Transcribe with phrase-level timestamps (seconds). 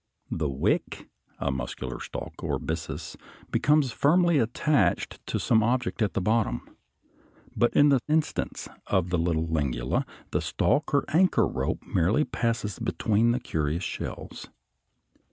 [0.31, 1.07] The "wick,"
[1.37, 3.15] a muscular stalk or byssus,
[3.51, 6.67] becomes firmly attached to some object at the bottom.
[7.55, 12.79] But in the instance of the little Lingula the stalk or anchor rope merely passes
[12.79, 14.47] between the curious shells.